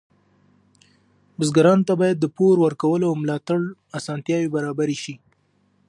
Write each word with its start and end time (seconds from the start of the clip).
بزګرانو 1.37 1.87
ته 1.89 1.93
باید 2.01 2.17
د 2.19 2.25
پور 2.35 2.55
ورکولو 2.61 3.05
او 3.09 3.15
ملاتړ 3.23 3.59
اسانتیاوې 3.99 4.49
برابرې 4.55 4.97
شي. 5.03 5.15